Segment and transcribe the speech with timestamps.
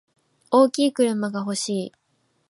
[0.49, 1.93] 大きい車が欲しい。